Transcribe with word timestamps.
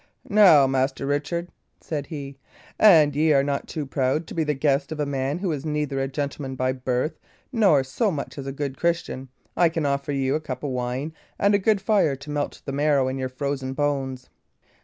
"Now, 0.31 0.65
Master 0.65 1.05
Richard," 1.05 1.49
said 1.79 2.07
he, 2.07 2.39
"an 2.79 3.11
y' 3.13 3.29
are 3.33 3.43
not 3.43 3.67
too 3.67 3.85
proud 3.85 4.25
to 4.25 4.33
be 4.33 4.43
the 4.43 4.55
guest 4.55 4.91
of 4.91 4.99
a 4.99 5.05
man 5.05 5.37
who 5.37 5.51
is 5.51 5.63
neither 5.63 5.99
a 5.99 6.07
gentleman 6.07 6.55
by 6.55 6.71
birth 6.71 7.19
nor 7.51 7.83
so 7.83 8.09
much 8.09 8.39
as 8.39 8.47
a 8.47 8.51
good 8.51 8.77
Christian, 8.77 9.29
I 9.55 9.69
can 9.69 9.85
offer 9.85 10.11
you 10.11 10.33
a 10.33 10.41
cup 10.41 10.63
of 10.63 10.71
wine 10.71 11.13
and 11.37 11.53
a 11.53 11.59
good 11.59 11.81
fire 11.81 12.15
to 12.15 12.31
melt 12.31 12.63
the 12.65 12.71
marrow 12.71 13.07
in 13.09 13.19
your 13.19 13.29
frozen 13.29 13.73
bones." 13.73 14.31